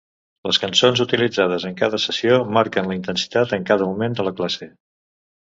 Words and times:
Les 0.47 0.59
cançons 0.61 1.03
utilitzades 1.03 1.65
en 1.69 1.75
cada 1.81 1.99
sessió 2.05 2.39
marquen 2.57 2.91
la 2.93 2.97
intensitat 3.01 3.55
en 3.59 3.69
cada 3.71 3.93
moment 3.93 4.19
de 4.19 4.27
la 4.31 4.35
classe. 4.43 4.71